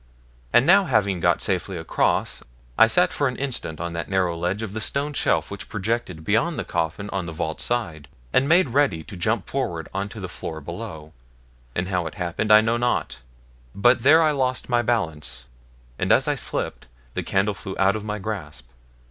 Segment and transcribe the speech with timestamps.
[0.51, 2.41] And now having got safely across,
[2.75, 6.23] I sat for an instant on that narrow ledge of the stone shelf which projected
[6.25, 10.19] beyond the coffin on the vault side, and made ready to jump forward on to
[10.19, 11.13] the floor below.
[11.75, 13.19] And how it happened I know not,
[13.75, 15.45] but there I lost my balance,
[15.99, 18.69] and as I slipped the candle flew out of my grasp.